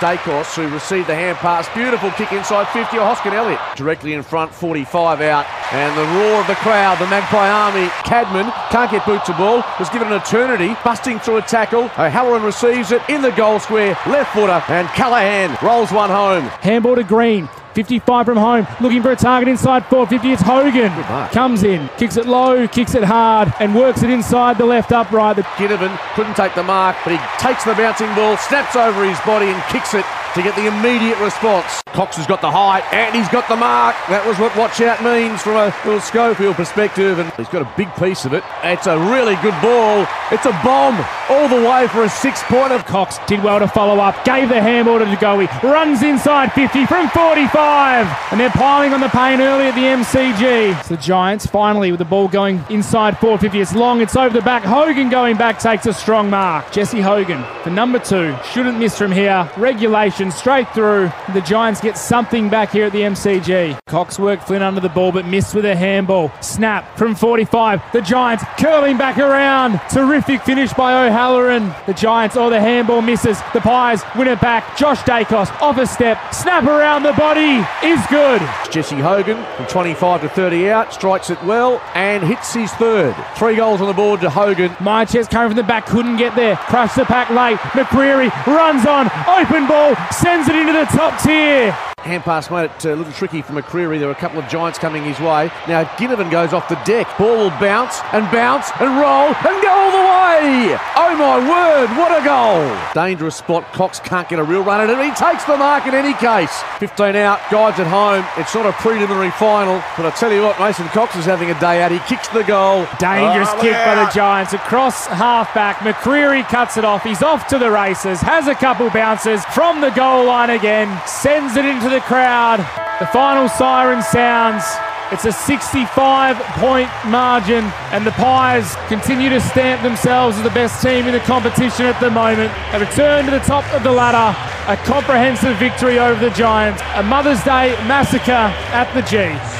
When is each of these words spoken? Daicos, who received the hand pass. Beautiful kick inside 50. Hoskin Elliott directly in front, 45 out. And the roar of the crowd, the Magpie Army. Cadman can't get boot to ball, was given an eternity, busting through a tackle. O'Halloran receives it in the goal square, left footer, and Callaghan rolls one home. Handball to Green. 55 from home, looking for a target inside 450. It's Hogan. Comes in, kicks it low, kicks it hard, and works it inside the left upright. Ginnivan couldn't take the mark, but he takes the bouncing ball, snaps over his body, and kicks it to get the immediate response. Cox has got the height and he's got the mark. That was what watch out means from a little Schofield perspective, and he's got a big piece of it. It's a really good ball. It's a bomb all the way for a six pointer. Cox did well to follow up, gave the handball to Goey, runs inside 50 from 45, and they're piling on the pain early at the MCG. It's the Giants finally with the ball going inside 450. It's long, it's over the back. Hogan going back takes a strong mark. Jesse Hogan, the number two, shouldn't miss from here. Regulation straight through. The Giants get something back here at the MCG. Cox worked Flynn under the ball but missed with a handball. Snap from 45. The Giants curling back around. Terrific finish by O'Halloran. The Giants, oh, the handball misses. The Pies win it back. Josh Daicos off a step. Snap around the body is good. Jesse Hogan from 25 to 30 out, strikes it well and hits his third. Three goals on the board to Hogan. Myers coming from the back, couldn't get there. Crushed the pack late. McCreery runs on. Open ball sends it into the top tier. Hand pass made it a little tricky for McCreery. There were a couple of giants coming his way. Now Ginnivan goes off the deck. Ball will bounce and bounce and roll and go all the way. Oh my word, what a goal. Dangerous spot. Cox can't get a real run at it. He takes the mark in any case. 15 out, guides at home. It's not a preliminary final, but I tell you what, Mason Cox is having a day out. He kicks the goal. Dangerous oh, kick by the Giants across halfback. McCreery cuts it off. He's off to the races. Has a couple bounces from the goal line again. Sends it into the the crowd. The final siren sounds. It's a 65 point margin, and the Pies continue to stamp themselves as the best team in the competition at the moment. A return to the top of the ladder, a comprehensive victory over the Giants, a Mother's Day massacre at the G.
Daicos, 0.00 0.54
who 0.54 0.68
received 0.68 1.08
the 1.08 1.14
hand 1.14 1.38
pass. 1.38 1.66
Beautiful 1.74 2.10
kick 2.10 2.30
inside 2.30 2.68
50. 2.68 2.98
Hoskin 2.98 3.32
Elliott 3.32 3.58
directly 3.76 4.12
in 4.12 4.22
front, 4.22 4.52
45 4.52 5.22
out. 5.22 5.46
And 5.72 5.96
the 5.96 6.04
roar 6.18 6.42
of 6.42 6.46
the 6.46 6.54
crowd, 6.56 6.98
the 6.98 7.06
Magpie 7.06 7.48
Army. 7.48 7.88
Cadman 8.04 8.52
can't 8.68 8.90
get 8.90 9.06
boot 9.06 9.24
to 9.24 9.32
ball, 9.32 9.64
was 9.78 9.88
given 9.88 10.08
an 10.08 10.20
eternity, 10.20 10.76
busting 10.84 11.18
through 11.18 11.38
a 11.38 11.42
tackle. 11.42 11.84
O'Halloran 11.84 12.42
receives 12.42 12.92
it 12.92 13.00
in 13.08 13.22
the 13.22 13.30
goal 13.30 13.58
square, 13.58 13.96
left 14.06 14.34
footer, 14.34 14.62
and 14.68 14.86
Callaghan 14.88 15.56
rolls 15.62 15.90
one 15.90 16.10
home. 16.10 16.44
Handball 16.60 16.96
to 16.96 17.02
Green. 17.02 17.48
55 17.76 18.24
from 18.24 18.38
home, 18.38 18.66
looking 18.80 19.02
for 19.02 19.10
a 19.10 19.16
target 19.16 19.48
inside 19.48 19.84
450. 19.86 20.32
It's 20.32 20.40
Hogan. 20.40 20.90
Comes 21.30 21.62
in, 21.62 21.90
kicks 21.98 22.16
it 22.16 22.24
low, 22.24 22.66
kicks 22.66 22.94
it 22.94 23.04
hard, 23.04 23.52
and 23.60 23.74
works 23.74 24.02
it 24.02 24.08
inside 24.08 24.56
the 24.56 24.64
left 24.64 24.92
upright. 24.92 25.36
Ginnivan 25.36 25.94
couldn't 26.14 26.36
take 26.36 26.54
the 26.54 26.62
mark, 26.62 26.96
but 27.04 27.12
he 27.12 27.18
takes 27.38 27.64
the 27.64 27.74
bouncing 27.74 28.12
ball, 28.14 28.38
snaps 28.38 28.76
over 28.76 29.04
his 29.04 29.20
body, 29.20 29.48
and 29.48 29.62
kicks 29.64 29.92
it 29.92 30.06
to 30.34 30.42
get 30.42 30.56
the 30.56 30.66
immediate 30.66 31.18
response. 31.20 31.82
Cox 31.88 32.16
has 32.16 32.26
got 32.26 32.40
the 32.40 32.50
height 32.50 32.84
and 32.92 33.14
he's 33.14 33.28
got 33.28 33.46
the 33.48 33.56
mark. 33.56 33.94
That 34.08 34.26
was 34.26 34.38
what 34.38 34.56
watch 34.56 34.80
out 34.80 35.04
means 35.04 35.42
from 35.42 35.56
a 35.56 35.74
little 35.84 36.00
Schofield 36.00 36.56
perspective, 36.56 37.18
and 37.18 37.30
he's 37.34 37.48
got 37.48 37.60
a 37.60 37.72
big 37.76 37.92
piece 37.96 38.24
of 38.24 38.32
it. 38.32 38.42
It's 38.64 38.86
a 38.86 38.98
really 38.98 39.36
good 39.44 39.56
ball. 39.60 40.06
It's 40.32 40.46
a 40.46 40.52
bomb 40.64 40.96
all 41.28 41.48
the 41.48 41.56
way 41.68 41.88
for 41.88 42.04
a 42.04 42.08
six 42.08 42.42
pointer. 42.44 42.78
Cox 42.78 43.18
did 43.26 43.42
well 43.42 43.58
to 43.58 43.68
follow 43.68 43.98
up, 44.00 44.24
gave 44.24 44.48
the 44.48 44.60
handball 44.60 44.98
to 44.98 45.04
Goey, 45.16 45.46
runs 45.62 46.02
inside 46.02 46.52
50 46.52 46.86
from 46.86 47.08
45, 47.10 48.06
and 48.30 48.40
they're 48.40 48.50
piling 48.50 48.92
on 48.92 49.00
the 49.00 49.08
pain 49.08 49.40
early 49.40 49.66
at 49.66 49.74
the 49.74 49.82
MCG. 49.82 50.78
It's 50.78 50.88
the 50.88 50.96
Giants 50.96 51.46
finally 51.46 51.90
with 51.90 51.98
the 51.98 52.04
ball 52.04 52.28
going 52.28 52.62
inside 52.70 53.18
450. 53.18 53.60
It's 53.60 53.74
long, 53.74 54.00
it's 54.00 54.16
over 54.16 54.32
the 54.32 54.44
back. 54.44 54.62
Hogan 54.62 55.08
going 55.08 55.36
back 55.36 55.58
takes 55.58 55.86
a 55.86 55.92
strong 55.92 56.30
mark. 56.30 56.70
Jesse 56.72 57.00
Hogan, 57.00 57.44
the 57.64 57.70
number 57.70 57.98
two, 57.98 58.36
shouldn't 58.52 58.78
miss 58.78 58.96
from 58.96 59.12
here. 59.12 59.50
Regulation 59.56 60.30
straight 60.30 60.68
through. 60.70 61.10
The 61.32 61.40
Giants 61.40 61.80
get 61.80 61.96
something 61.96 62.48
back 62.48 62.70
here 62.70 62.86
at 62.86 62.92
the 62.92 63.00
MCG. 63.00 63.78
Cox 63.86 64.18
worked 64.18 64.46
Flynn 64.46 64.62
under 64.62 64.80
the 64.80 64.88
ball 64.88 65.12
but 65.12 65.26
missed 65.26 65.54
with 65.54 65.64
a 65.64 65.74
handball. 65.76 66.32
Snap 66.40 66.96
from 66.98 67.14
45. 67.14 67.82
The 67.92 68.00
Giants 68.00 68.44
curling 68.58 68.96
back 68.96 69.18
around. 69.18 69.80
Terrific 69.90 70.42
finish 70.42 70.72
by 70.72 71.08
O'Halloran. 71.16 71.74
The 71.86 71.94
Giants, 71.94 72.36
oh, 72.36 72.50
the 72.50 72.60
handball 72.60 73.00
misses. 73.00 73.38
The 73.54 73.60
Pies 73.60 74.02
win 74.16 74.28
it 74.28 74.38
back. 74.38 74.76
Josh 74.76 75.00
Daicos 75.00 75.50
off 75.62 75.78
a 75.78 75.86
step. 75.86 76.18
Snap 76.30 76.64
around 76.64 77.04
the 77.04 77.14
body 77.14 77.64
is 77.82 78.06
good. 78.08 78.42
Jesse 78.70 78.96
Hogan 78.96 79.42
from 79.56 79.66
25 79.66 80.20
to 80.20 80.28
30 80.28 80.68
out, 80.68 80.92
strikes 80.92 81.30
it 81.30 81.42
well 81.44 81.80
and 81.94 82.22
hits 82.22 82.52
his 82.52 82.70
third. 82.74 83.16
Three 83.34 83.56
goals 83.56 83.80
on 83.80 83.86
the 83.86 83.94
board 83.94 84.20
to 84.20 84.28
Hogan. 84.28 84.76
Myers 84.78 85.26
coming 85.26 85.48
from 85.48 85.56
the 85.56 85.62
back, 85.62 85.86
couldn't 85.86 86.18
get 86.18 86.36
there. 86.36 86.56
Crushed 86.56 86.96
the 86.96 87.06
pack 87.06 87.30
late. 87.30 87.56
McCreery 87.70 88.28
runs 88.46 88.84
on. 88.84 89.06
Open 89.26 89.66
ball 89.66 89.96
sends 90.10 90.50
it 90.50 90.54
into 90.54 90.74
the 90.74 90.84
top 90.84 91.18
tier. 91.22 91.74
Hand 92.06 92.22
pass 92.22 92.50
made 92.52 92.70
it 92.70 92.84
a 92.84 92.94
little 92.94 93.12
tricky 93.12 93.42
for 93.42 93.52
McCreery. 93.52 93.98
There 93.98 94.06
were 94.06 94.14
a 94.14 94.22
couple 94.22 94.38
of 94.38 94.48
giants 94.48 94.78
coming 94.78 95.02
his 95.02 95.18
way. 95.18 95.50
Now 95.66 95.82
Ginnivan 95.98 96.30
goes 96.30 96.52
off 96.52 96.68
the 96.68 96.78
deck. 96.86 97.08
Ball 97.18 97.36
will 97.36 97.58
bounce 97.58 97.98
and 98.12 98.30
bounce 98.30 98.70
and 98.78 98.94
roll 98.94 99.34
and 99.34 99.56
go 99.60 99.74
all 99.74 99.90
the 99.90 100.06
way. 100.06 100.78
Oh 100.94 101.16
my 101.18 101.36
word, 101.42 101.90
what 101.98 102.14
a 102.14 102.24
goal. 102.24 102.62
Dangerous 102.94 103.34
spot. 103.34 103.64
Cox 103.72 103.98
can't 103.98 104.28
get 104.28 104.38
a 104.38 104.44
real 104.44 104.62
run 104.62 104.80
at 104.80 104.88
it. 104.88 105.04
He 105.04 105.10
takes 105.18 105.44
the 105.44 105.56
mark 105.56 105.86
in 105.86 105.94
any 105.94 106.14
case. 106.14 106.62
15 106.78 107.16
out, 107.16 107.40
guides 107.50 107.80
at 107.80 107.88
home. 107.88 108.24
It's 108.36 108.54
not 108.54 108.66
a 108.66 108.72
preliminary 108.72 109.32
final, 109.32 109.82
but 109.96 110.06
I 110.06 110.10
tell 110.10 110.32
you 110.32 110.42
what, 110.42 110.60
Mason 110.60 110.86
Cox 110.88 111.16
is 111.16 111.24
having 111.24 111.50
a 111.50 111.58
day 111.58 111.82
out. 111.82 111.90
He 111.90 111.98
kicks 112.06 112.28
the 112.28 112.44
goal. 112.44 112.86
Dangerous 113.00 113.50
oh, 113.50 113.58
kick 113.60 113.72
by 113.72 113.96
the 113.96 114.10
Giants 114.12 114.52
across 114.52 115.06
halfback. 115.06 115.78
McCreery 115.78 116.46
cuts 116.48 116.76
it 116.76 116.84
off. 116.84 117.02
He's 117.02 117.22
off 117.24 117.48
to 117.48 117.58
the 117.58 117.70
races. 117.70 118.20
Has 118.20 118.46
a 118.46 118.54
couple 118.54 118.90
bounces 118.90 119.44
from 119.46 119.80
the 119.80 119.90
goal 119.90 120.26
line 120.26 120.50
again. 120.50 120.86
Sends 121.06 121.56
it 121.56 121.64
into 121.64 121.88
the 121.88 121.95
the 121.96 122.02
crowd. 122.02 122.58
The 123.00 123.06
final 123.06 123.48
siren 123.48 124.02
sounds. 124.02 124.64
It's 125.10 125.24
a 125.24 125.32
65 125.32 126.36
point 126.60 126.90
margin, 127.06 127.64
and 127.90 128.06
the 128.06 128.10
Pies 128.10 128.76
continue 128.88 129.30
to 129.30 129.40
stamp 129.40 129.82
themselves 129.82 130.36
as 130.36 130.42
the 130.42 130.50
best 130.50 130.82
team 130.82 131.06
in 131.06 131.12
the 131.12 131.20
competition 131.20 131.86
at 131.86 131.98
the 131.98 132.10
moment. 132.10 132.52
A 132.74 132.80
return 132.80 133.24
to 133.24 133.30
the 133.30 133.38
top 133.38 133.64
of 133.72 133.82
the 133.82 133.92
ladder, 133.92 134.36
a 134.70 134.76
comprehensive 134.84 135.56
victory 135.56 135.98
over 135.98 136.22
the 136.22 136.34
Giants, 136.34 136.82
a 136.96 137.02
Mother's 137.02 137.42
Day 137.44 137.72
massacre 137.88 138.32
at 138.32 138.92
the 138.92 139.00
G. 139.00 139.55